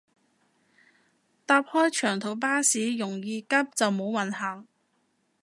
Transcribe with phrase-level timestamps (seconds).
[1.45, 4.65] 搭開長途巴士容易急就冇運行